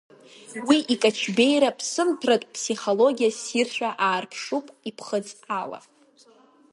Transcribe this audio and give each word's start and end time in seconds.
Уи 0.67 0.77
икаҷбеира-ԥсымҭәратә 0.93 2.47
ԥсихологиа 2.53 3.31
ссиршәа 3.35 3.89
иаарԥшуп 3.95 4.65
иԥхыӡ 4.89 5.27
ала. 5.59 5.79